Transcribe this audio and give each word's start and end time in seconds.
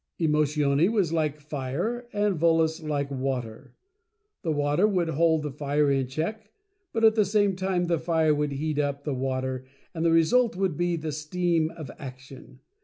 Emotione 0.19 0.89
was 0.91 1.13
like 1.13 1.39
Fire, 1.39 2.07
and 2.11 2.35
Volos 2.35 2.81
like 2.81 3.11
Water. 3.11 3.75
The 4.41 4.51
Water 4.51 4.87
would 4.87 5.09
hold 5.09 5.43
the 5.43 5.51
Fire 5.51 5.91
in 5.91 6.07
check, 6.07 6.51
but 6.91 7.03
at 7.03 7.13
the 7.13 7.23
same 7.23 7.55
time 7.55 7.85
the 7.85 7.99
Fire 7.99 8.33
would 8.33 8.53
heat 8.53 8.79
up 8.79 9.03
the 9.03 9.13
Water 9.13 9.63
and 9.93 10.03
the 10.03 10.09
result 10.09 10.55
would 10.55 10.75
be 10.75 10.95
the 10.95 11.11
Steam 11.11 11.69
of 11.69 11.91
Action. 11.99 12.61